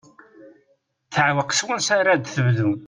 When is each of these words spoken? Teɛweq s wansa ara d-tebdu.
Teɛweq 1.13 1.51
s 1.53 1.61
wansa 1.65 1.93
ara 1.99 2.13
d-tebdu. 2.15 2.71